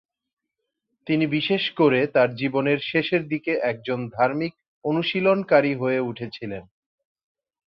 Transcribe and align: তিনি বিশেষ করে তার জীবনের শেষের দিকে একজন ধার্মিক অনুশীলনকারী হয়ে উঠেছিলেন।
তিনি 1.07 1.25
বিশেষ 1.27 1.63
করে 1.71 1.99
তার 2.07 2.29
জীবনের 2.35 2.79
শেষের 2.83 3.23
দিকে 3.27 3.51
একজন 3.63 3.99
ধার্মিক 4.09 4.53
অনুশীলনকারী 4.85 5.73
হয়ে 5.75 5.99
উঠেছিলেন। 6.01 6.63